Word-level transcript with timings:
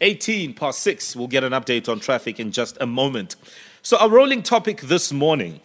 18 0.00 0.54
past 0.54 0.80
6. 0.80 1.16
We'll 1.16 1.28
get 1.28 1.44
an 1.44 1.52
update 1.52 1.88
on 1.88 2.00
traffic 2.00 2.40
in 2.40 2.52
just 2.52 2.76
a 2.80 2.86
moment. 2.86 3.36
So, 3.82 3.96
our 3.98 4.08
rolling 4.08 4.42
topic 4.42 4.82
this 4.82 5.12
morning 5.12 5.60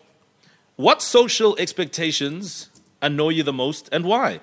what 0.77 1.01
social 1.01 1.57
expectations 1.57 2.69
annoy 3.01 3.29
you 3.29 3.43
the 3.43 3.53
most 3.53 3.89
and 3.91 4.05
why? 4.05 4.39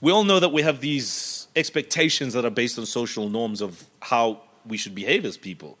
We 0.00 0.12
all 0.12 0.24
know 0.24 0.38
that 0.38 0.50
we 0.50 0.62
have 0.62 0.80
these 0.80 1.48
expectations 1.56 2.34
that 2.34 2.44
are 2.44 2.50
based 2.50 2.78
on 2.78 2.86
social 2.86 3.28
norms 3.28 3.60
of 3.60 3.84
how 4.00 4.42
we 4.64 4.76
should 4.76 4.94
behave 4.94 5.24
as 5.24 5.36
people, 5.36 5.76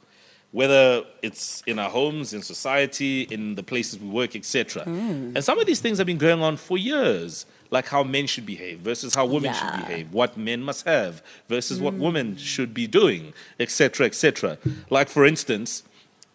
whether 0.50 1.04
it's 1.22 1.62
in 1.66 1.78
our 1.78 1.88
homes, 1.88 2.34
in 2.34 2.42
society, 2.42 3.22
in 3.22 3.54
the 3.54 3.62
places 3.62 3.98
we 4.00 4.08
work, 4.08 4.34
etc. 4.34 4.82
Hmm. 4.84 5.32
And 5.36 5.44
some 5.44 5.58
of 5.58 5.66
these 5.66 5.80
things 5.80 5.98
have 5.98 6.06
been 6.06 6.18
going 6.18 6.42
on 6.42 6.56
for 6.56 6.76
years, 6.76 7.46
like 7.72 7.88
how 7.88 8.02
men 8.16 8.26
should 8.32 8.46
behave 8.46 8.78
versus 8.90 9.14
how 9.18 9.24
women 9.26 9.52
should 9.58 9.72
behave, 9.86 10.12
what 10.12 10.36
men 10.36 10.60
must 10.62 10.82
have 10.86 11.22
versus 11.48 11.80
what 11.80 11.94
Hmm. 11.94 12.00
women 12.06 12.26
should 12.36 12.72
be 12.74 12.86
doing, 12.86 13.32
etc., 13.58 14.06
etc. 14.06 14.58
Like, 14.96 15.08
for 15.08 15.24
instance, 15.32 15.82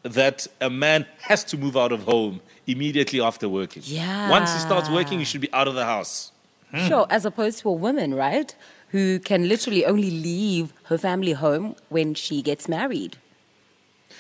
that 0.04 0.48
a 0.60 0.70
man 0.70 1.06
has 1.30 1.44
to 1.52 1.56
move 1.58 1.76
out 1.78 1.92
of 1.92 2.02
home 2.04 2.42
immediately 2.66 3.22
after 3.22 3.48
working. 3.48 3.84
Yeah. 3.86 4.30
Once 4.38 4.52
he 4.56 4.60
starts 4.60 4.90
working, 4.90 5.20
he 5.20 5.26
should 5.26 5.42
be 5.48 5.54
out 5.54 5.68
of 5.68 5.76
the 5.76 5.86
house. 5.86 6.32
Sure, 6.88 7.06
as 7.10 7.24
opposed 7.26 7.60
to 7.60 7.70
a 7.70 7.74
woman, 7.74 8.14
right? 8.16 8.54
Who 8.90 9.20
can 9.20 9.48
literally 9.48 9.86
only 9.86 10.10
leave 10.12 10.74
her 10.90 10.98
family 10.98 11.34
home 11.34 11.76
when 11.90 12.14
she 12.16 12.42
gets 12.42 12.68
married. 12.68 13.18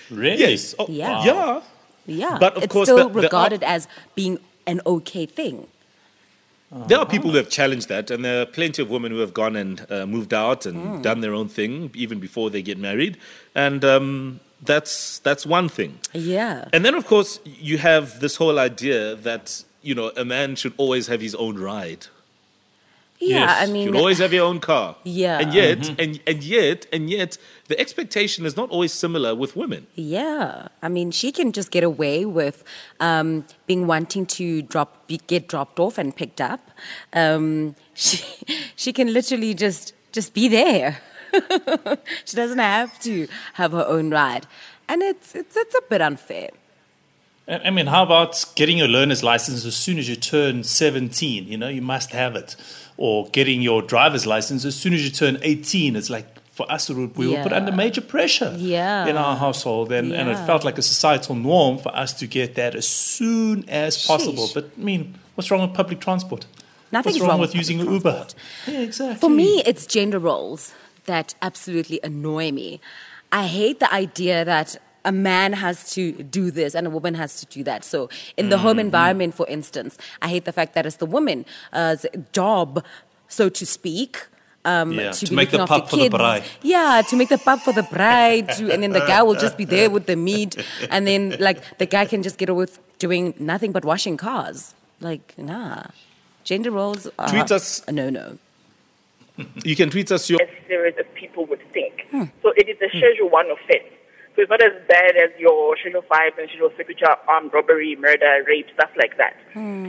Really? 0.09 0.40
Yes. 0.40 0.76
Oh, 0.80 0.86
Yeah. 0.90 1.23
Yeah. 1.26 1.62
Yeah. 2.06 2.38
But 2.40 2.56
of 2.58 2.64
it's 2.64 2.72
course, 2.73 2.88
still 2.88 3.08
the- 3.09 3.14
the- 3.14 3.22
regarded 3.22 3.64
as 3.64 3.88
being 4.16 4.40
an 4.66 4.81
okay 4.86 5.26
thing. 5.26 5.68
There 6.72 6.98
are 7.00 7.06
people 7.06 7.32
who 7.32 7.38
have 7.38 7.50
challenged 7.50 7.88
that, 7.88 8.12
and 8.12 8.26
there 8.26 8.42
are 8.42 8.46
plenty 8.46 8.82
of 8.82 8.90
women 8.90 9.12
who 9.12 9.20
have 9.20 9.34
gone 9.34 9.56
and 9.56 9.86
uh, 9.90 10.06
moved 10.06 10.34
out 10.34 10.66
and 10.66 10.78
Hmm. 10.78 11.02
done 11.02 11.22
their 11.22 11.34
own 11.34 11.48
thing 11.48 11.92
even 11.96 12.20
before 12.20 12.50
they 12.50 12.62
get 12.62 12.78
married, 12.78 13.18
and 13.56 13.86
um, 13.86 14.40
that's 14.62 15.20
that's 15.20 15.46
one 15.46 15.70
thing. 15.70 16.00
Yeah. 16.14 16.66
And 16.74 16.84
then, 16.84 16.94
of 16.96 17.06
course, 17.08 17.40
you 17.46 17.78
have 17.78 18.20
this 18.20 18.36
whole 18.36 18.59
idea 18.59 19.16
that 19.16 19.64
you 19.82 19.96
know 19.96 20.12
a 20.18 20.26
man 20.26 20.56
should 20.56 20.74
always 20.78 21.08
have 21.08 21.22
his 21.22 21.36
own 21.36 21.58
ride. 21.58 22.08
Yeah, 23.20 23.40
Yes, 23.40 23.62
I 23.62 23.66
You 23.66 23.73
mean, 23.73 23.88
should 23.88 23.96
always 23.96 24.20
have 24.20 24.32
your 24.34 24.46
own 24.46 24.60
car. 24.60 24.96
Yeah. 25.04 25.40
And 25.40 25.54
yet, 25.54 25.80
Mm-hmm. 25.80 26.02
and 26.02 26.20
and 26.28 26.44
yet, 26.44 26.86
and 26.94 27.10
yet, 27.10 27.38
the 27.68 27.80
expectation 27.80 28.46
is 28.46 28.56
not 28.56 28.70
always 28.70 28.94
similar 28.94 29.34
with 29.36 29.56
women. 29.56 29.88
yeah. 29.96 30.68
I 30.84 30.88
mean, 30.90 31.12
she 31.12 31.32
can 31.32 31.52
just 31.52 31.72
get 31.72 31.84
away 31.84 32.26
with 32.26 32.64
um, 33.00 33.46
being 33.66 33.88
wanting 33.88 34.26
to 34.38 34.62
drop, 34.62 35.08
be, 35.08 35.18
get 35.28 35.48
dropped 35.48 35.80
off 35.80 35.98
and 35.98 36.16
picked 36.16 36.40
up. 36.42 36.62
Um, 37.14 37.76
she, 37.96 38.24
she 38.76 38.94
can 38.94 39.12
literally 39.12 39.54
just, 39.56 39.94
just 40.12 40.34
be 40.34 40.48
there. 40.48 41.00
she 42.26 42.36
doesn't 42.38 42.59
have 42.59 43.00
to 43.02 43.28
have 43.54 43.72
her 43.72 43.86
own 43.88 44.12
ride, 44.12 44.46
and 44.88 45.02
it's, 45.02 45.36
it's, 45.36 45.58
it's 45.58 45.76
a 45.76 45.81
bit 45.90 46.02
unfair. 46.02 46.50
I 47.48 47.70
mean, 47.70 47.88
how 47.88 48.03
about 48.03 48.44
getting 48.56 48.78
your 48.78 48.90
learner's 48.90 49.23
license 49.23 49.64
as 49.66 49.76
soon 49.76 49.98
as 49.98 50.09
you 50.09 50.16
turn 50.17 50.64
17? 50.64 51.48
You 51.48 51.58
know, 51.58 51.70
you 51.70 51.81
must 51.81 52.12
have 52.12 52.36
it. 52.36 52.56
Or 52.98 53.28
getting 53.30 53.62
your 53.62 53.81
driver's 53.81 54.26
license 54.26 54.66
as 54.66 54.76
soon 54.76 54.94
as 54.94 55.03
you 55.06 55.12
turn 55.12 55.38
18. 55.42 55.95
It's 55.95 56.09
like, 56.09 56.25
for 56.52 56.70
us, 56.72 56.90
we 56.90 57.28
were 57.28 57.44
put 57.44 57.53
under 57.53 57.72
major 57.72 58.02
pressure 58.02 58.53
Yeah. 58.58 59.06
in 59.06 59.16
our 59.16 59.38
household. 59.38 59.92
And, 59.94 60.12
and 60.12 60.28
it 60.30 60.36
felt 60.45 60.66
like 60.66 60.78
a 60.78 60.81
societal 60.81 61.36
norm 61.36 61.78
for 61.78 61.95
us 61.95 62.12
to 62.14 62.28
get 62.28 62.56
that 62.56 62.75
as 62.75 62.88
soon 62.88 63.68
as 63.70 64.06
possible. 64.06 64.48
Sheesh. 64.48 64.53
But, 64.53 64.72
I 64.78 64.81
mean, 64.84 65.16
what's 65.36 65.50
wrong 65.50 65.62
with 65.62 65.73
public 65.73 66.02
transport? 66.02 66.45
Nothing's 66.92 67.16
what's 67.16 67.22
wrong, 67.22 67.30
wrong 67.30 67.40
with 67.40 67.50
with 67.52 67.56
using 67.56 67.78
public 67.78 67.94
Uber? 67.94 68.28
Yeah, 68.68 68.80
exactly. 68.80 69.20
For 69.20 69.30
me, 69.30 69.62
it's 69.66 69.86
gender 69.86 70.20
roles 70.20 70.73
that 71.06 71.36
absolutely 71.42 72.00
annoy 72.03 72.52
me. 72.52 72.81
I 73.31 73.48
hate 73.48 73.80
the 73.80 73.94
idea 73.94 74.44
that 74.45 74.78
a 75.11 75.13
man 75.31 75.50
has 75.66 75.77
to 75.95 76.03
do 76.38 76.44
this 76.59 76.72
and 76.77 76.83
a 76.91 76.94
woman 76.97 77.13
has 77.23 77.31
to 77.41 77.45
do 77.55 77.61
that. 77.69 77.81
So, 77.94 78.00
in 78.39 78.50
the 78.50 78.55
Mm-hmm. 78.58 78.66
home 78.67 78.80
environment, 78.88 79.31
for 79.39 79.47
instance, 79.58 79.91
I 80.22 80.28
hate 80.34 80.45
the 80.50 80.56
fact 80.59 80.72
that 80.75 80.84
it's 80.88 81.00
the 81.06 81.12
woman's 81.18 81.47
job, 82.40 82.69
so 83.38 83.44
to 83.59 83.66
speak. 83.78 84.12
Um, 84.66 84.91
Yeah, 84.91 85.12
to, 85.12 85.25
to 85.25 85.29
be 85.31 85.35
make 85.40 85.51
the 85.51 85.59
looking 85.59 85.75
after 85.75 85.81
pap 85.81 85.90
for 85.91 85.96
the 85.96 86.09
kids. 86.09 86.16
braai. 86.16 86.40
Yeah, 86.62 87.01
to 87.09 87.16
make 87.16 87.29
the 87.35 87.38
pap 87.47 87.59
for 87.67 87.73
the 87.79 87.84
braai, 87.96 88.34
to, 88.57 88.63
and 88.73 88.79
then 88.84 88.91
the 89.00 89.06
guy 89.13 89.22
will 89.28 89.40
just 89.46 89.56
be 89.62 89.63
there 89.75 89.90
with 89.96 90.06
the 90.12 90.17
meat, 90.29 90.51
and 90.94 91.07
then 91.07 91.22
like 91.47 91.59
the 91.78 91.85
guy 91.96 92.03
can 92.06 92.22
just 92.28 92.38
get 92.38 92.50
away 92.50 92.63
with 92.66 92.75
doing 93.06 93.34
nothing 93.40 93.72
but 93.72 93.84
washing 93.85 94.17
cars. 94.17 94.59
Like, 95.00 95.25
nah, 95.38 95.84
gender 96.44 96.72
roles 96.79 97.07
are 97.17 97.29
Tweet 97.29 97.50
us- 97.57 97.81
a 97.88 97.91
no 97.94 98.09
no. 98.09 98.25
You 99.63 99.75
can 99.79 99.90
tweet 99.90 100.12
us 100.12 100.29
your 100.31 100.41
as 100.41 100.50
serious 100.67 100.96
as 101.00 101.06
people 101.13 101.46
would 101.46 101.62
think. 101.72 101.94
So 102.44 102.47
it 102.57 102.67
is 102.67 102.78
a 102.81 102.90
Schedule 102.90 103.29
1 103.29 103.46
offense. 103.56 103.90
So 104.38 104.46
it's 104.46 104.53
not 104.53 104.62
as 104.62 104.78
bad 104.88 105.18
as 105.18 105.34
your 105.42 105.74
Schedule 105.81 106.06
5 106.06 106.38
and 106.38 106.48
Schedule 106.48 106.70
6, 106.78 106.88
which 106.88 107.02
are 107.02 107.18
armed 107.28 107.50
robbery, 107.58 107.98
murder, 107.98 108.46
rape, 108.46 108.70
stuff 108.78 108.92
like 108.96 109.18
that. 109.18 109.34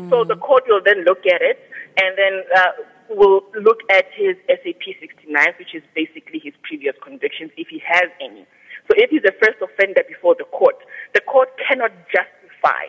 So 0.09 0.25
the 0.25 0.37
court 0.41 0.65
will 0.67 0.81
then 0.81 1.05
look 1.05 1.21
at 1.29 1.45
it 1.45 1.61
and 2.01 2.17
then 2.17 2.49
uh, 2.57 2.73
will 3.13 3.45
look 3.61 3.85
at 3.93 4.09
his 4.17 4.41
SAP 4.49 4.81
69, 4.81 5.37
which 5.61 5.77
is 5.77 5.85
basically 5.95 6.41
his 6.41 6.55
previous 6.65 6.97
convictions, 7.05 7.53
if 7.61 7.69
he 7.69 7.77
has 7.85 8.09
any. 8.25 8.49
So 8.89 8.97
if 8.97 9.13
he's 9.13 9.29
a 9.29 9.37
first 9.37 9.61
offender 9.61 10.01
before 10.09 10.33
the 10.33 10.49
court, 10.49 10.81
the 11.13 11.21
court 11.21 11.53
cannot 11.61 11.93
justify 12.09 12.89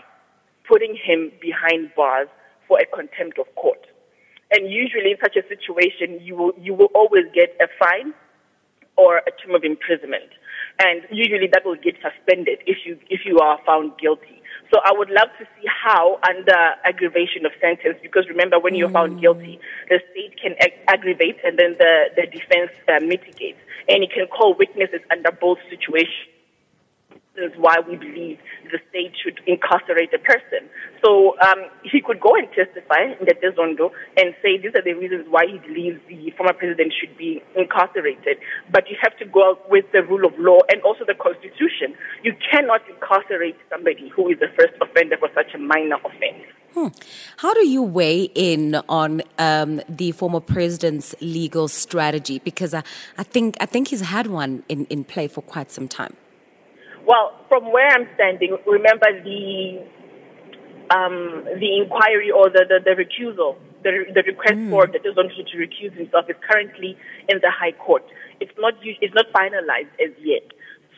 putting 0.63 0.95
him 0.95 1.29
behind 1.43 1.91
bars 1.93 2.31
for 2.69 2.79
a 2.79 2.87
contempt 2.87 3.37
of 3.37 3.53
court. 3.59 3.83
And 4.55 4.71
usually 4.71 5.11
in 5.11 5.17
such 5.19 5.35
a 5.35 5.43
situation, 5.51 6.23
you 6.23 6.37
will, 6.37 6.53
you 6.55 6.73
will 6.73 6.95
always 6.95 7.27
get 7.35 7.51
a 7.59 7.67
fine 7.75 8.13
or 8.95 9.17
a 9.27 9.31
term 9.43 9.55
of 9.55 9.65
imprisonment. 9.65 10.31
And 10.79 11.03
usually 11.11 11.47
that 11.51 11.65
will 11.65 11.75
get 11.75 11.95
suspended 12.01 12.59
if 12.65 12.77
you, 12.85 12.97
if 13.09 13.21
you 13.25 13.39
are 13.39 13.59
found 13.65 13.97
guilty. 13.99 14.41
So 14.71 14.79
I 14.85 14.91
would 14.93 15.09
love 15.09 15.29
to 15.39 15.45
see 15.57 15.67
how 15.67 16.19
under 16.27 16.55
aggravation 16.85 17.45
of 17.45 17.51
sentence, 17.59 17.97
because 18.01 18.27
remember 18.29 18.59
when 18.59 18.75
you're 18.75 18.89
found 18.89 19.19
guilty, 19.19 19.59
the 19.89 19.99
state 20.11 20.39
can 20.39 20.53
ag- 20.61 20.79
aggravate 20.87 21.37
and 21.43 21.57
then 21.57 21.75
the, 21.77 22.09
the 22.15 22.25
defense 22.27 22.71
uh, 22.87 23.03
mitigates. 23.03 23.59
And 23.89 24.03
it 24.03 24.11
can 24.13 24.27
call 24.27 24.55
witnesses 24.57 25.01
under 25.11 25.31
both 25.31 25.57
situations 25.69 26.38
reasons 27.39 27.59
why 27.59 27.75
we 27.87 27.95
believe 27.95 28.37
the 28.71 28.79
state 28.89 29.13
should 29.23 29.39
incarcerate 29.47 30.13
a 30.13 30.19
person. 30.19 30.69
So 31.03 31.39
um, 31.39 31.71
he 31.83 32.01
could 32.01 32.19
go 32.19 32.35
and 32.35 32.47
testify 32.51 33.15
in 33.19 33.25
the 33.25 33.35
Dezondo 33.35 33.91
and 34.17 34.35
say 34.41 34.57
these 34.57 34.75
are 34.75 34.83
the 34.83 34.93
reasons 34.93 35.27
why 35.29 35.45
he 35.47 35.57
believes 35.59 35.99
the 36.07 36.31
former 36.37 36.53
president 36.53 36.93
should 36.99 37.17
be 37.17 37.41
incarcerated. 37.55 38.37
But 38.71 38.89
you 38.89 38.97
have 39.01 39.17
to 39.17 39.25
go 39.25 39.51
out 39.51 39.69
with 39.69 39.85
the 39.91 40.03
rule 40.03 40.25
of 40.25 40.33
law 40.37 40.59
and 40.69 40.81
also 40.81 41.05
the 41.05 41.15
Constitution. 41.15 41.95
You 42.23 42.33
cannot 42.51 42.81
incarcerate 42.89 43.57
somebody 43.69 44.11
who 44.15 44.29
is 44.29 44.39
the 44.39 44.51
first 44.57 44.73
offender 44.81 45.17
for 45.17 45.29
such 45.33 45.53
a 45.55 45.57
minor 45.57 45.97
offense. 46.03 46.45
How 47.37 47.53
do 47.53 47.67
you 47.67 47.81
weigh 47.81 48.29
in 48.35 48.75
on 48.87 49.21
um, 49.37 49.81
the 49.89 50.11
former 50.11 50.39
president's 50.39 51.15
legal 51.19 51.67
strategy? 51.67 52.39
Because 52.39 52.73
I, 52.73 52.83
I 53.17 53.23
think 53.23 53.57
I 53.59 53.65
think 53.65 53.89
he's 53.89 54.01
had 54.01 54.27
one 54.27 54.63
in, 54.69 54.85
in 54.85 55.03
play 55.03 55.27
for 55.27 55.41
quite 55.41 55.71
some 55.71 55.87
time. 55.87 56.15
Well, 57.05 57.39
from 57.47 57.71
where 57.71 57.87
I'm 57.87 58.07
standing, 58.15 58.57
remember 58.65 59.07
the 59.23 59.85
um, 60.91 61.45
the 61.59 61.77
inquiry 61.77 62.31
or 62.31 62.49
the, 62.49 62.65
the, 62.67 62.79
the 62.83 62.97
recusal, 62.97 63.55
the, 63.83 64.05
the 64.13 64.23
request 64.23 64.57
for 64.69 64.87
the 64.87 64.97
Dezondo 64.97 65.29
to 65.29 65.57
recuse 65.57 65.93
himself 65.95 66.25
is 66.29 66.35
currently 66.49 66.97
in 67.27 67.37
the 67.41 67.51
High 67.51 67.73
Court. 67.73 68.03
It's 68.39 68.51
not 68.57 68.73
it's 68.83 69.13
not 69.13 69.25
finalized 69.33 69.93
as 70.03 70.11
yet. 70.23 70.43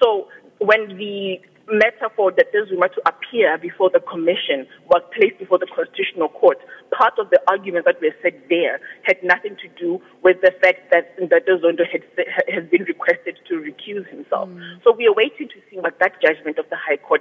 So 0.02 0.30
when 0.60 0.98
the 0.98 1.42
matter 1.72 2.09
for 2.16 2.32
the 2.32 2.46
Zuma 2.70 2.90
to 2.90 3.02
appear 3.08 3.58
before 3.58 3.90
the 3.90 4.00
commission 4.00 4.68
was 4.88 5.02
placed 5.16 5.40
before 5.40 5.58
the 5.58 5.68
Constitutional 5.68 6.30
Court, 6.30 6.58
part 6.92 7.18
of 7.18 7.30
the 7.30 7.40
arguments 7.48 7.86
that 7.86 8.02
were 8.02 8.14
said 8.22 8.34
there 8.50 8.80
had 9.04 9.18
nothing 9.24 9.56
to 9.58 9.68
do 9.80 10.02
with 10.24 10.42
the 10.42 10.52
fact 10.62 10.92
that 10.92 11.18
Ndata 11.18 11.64
Zondo 11.64 11.88
had, 11.88 12.04
has 12.48 12.70
been 12.70 12.84
requested 12.84 13.40
to 13.48 13.54
recuse 13.56 14.08
himself. 14.09 14.50
Mm. 14.50 14.84
So 14.84 14.94
we 14.94 15.08
are 15.08 15.14
waiting 15.14 15.47
to 15.50 15.59
see 15.70 15.78
what 15.79 15.97
that 16.00 16.22
judgment 16.22 16.59
of 16.59 16.70
the 16.70 16.78
High 16.78 16.97
Court. 16.97 17.21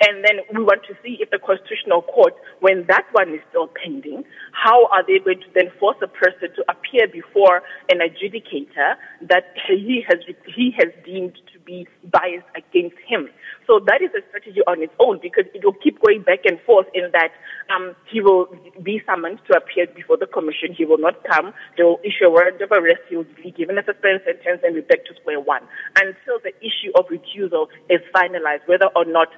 And 0.00 0.24
then 0.24 0.44
we 0.52 0.62
want 0.62 0.82
to 0.88 0.94
see 1.02 1.16
if 1.20 1.30
the 1.30 1.38
Constitutional 1.38 2.02
Court, 2.02 2.34
when 2.60 2.84
that 2.88 3.06
one 3.12 3.32
is 3.32 3.40
still 3.48 3.68
pending, 3.68 4.24
how 4.52 4.86
are 4.92 5.00
they 5.06 5.18
going 5.24 5.40
to 5.40 5.50
then 5.54 5.72
force 5.80 5.96
a 6.02 6.08
person 6.08 6.52
to 6.56 6.64
appear 6.68 7.08
before 7.08 7.62
an 7.88 8.04
adjudicator 8.04 9.00
that 9.28 9.56
he 9.66 10.04
has, 10.06 10.20
he 10.44 10.74
has 10.76 10.92
deemed 11.04 11.40
to 11.52 11.58
be 11.60 11.88
biased 12.04 12.48
against 12.52 12.96
him? 13.08 13.28
So 13.66 13.80
that 13.88 14.04
is 14.04 14.10
a 14.12 14.22
strategy 14.28 14.60
on 14.68 14.82
its 14.82 14.92
own 15.00 15.18
because 15.20 15.44
it 15.54 15.64
will 15.64 15.76
keep 15.80 16.00
going 16.04 16.22
back 16.22 16.44
and 16.44 16.60
forth 16.62 16.86
in 16.94 17.10
that 17.12 17.32
um, 17.72 17.96
he 18.10 18.20
will 18.20 18.46
be 18.82 19.02
summoned 19.06 19.40
to 19.50 19.56
appear 19.56 19.86
before 19.88 20.16
the 20.16 20.26
commission. 20.26 20.76
He 20.76 20.84
will 20.84 21.00
not 21.00 21.24
come. 21.24 21.52
They 21.76 21.82
will 21.82 22.00
issue 22.04 22.28
a 22.28 22.30
warrant 22.30 22.60
of 22.60 22.70
arrest. 22.70 23.08
He 23.08 23.16
will 23.16 23.26
be 23.42 23.50
given 23.50 23.78
a 23.78 23.84
suspense 23.84 24.22
sentence 24.28 24.60
and 24.62 24.76
be 24.76 24.84
back 24.84 25.08
to 25.08 25.16
square 25.18 25.40
one 25.40 25.64
until 25.98 26.38
the 26.44 26.54
issue 26.62 26.92
of 26.94 27.10
recusal 27.10 27.66
is 27.90 28.00
finalized, 28.14 28.68
whether 28.68 28.86
or 28.94 29.04
not 29.04 29.28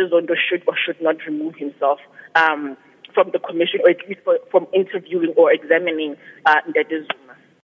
Netozondo 0.00 0.34
should 0.48 0.62
or 0.66 0.74
should 0.76 1.00
not 1.00 1.16
remove 1.26 1.54
himself. 1.56 1.98
Um, 2.34 2.76
from 3.14 3.30
the 3.32 3.38
commission, 3.38 3.80
or 3.84 3.90
at 3.90 3.98
least 4.08 4.20
for, 4.24 4.38
from 4.50 4.66
interviewing 4.72 5.34
or 5.36 5.52
examining 5.52 6.16
uh. 6.46 7.08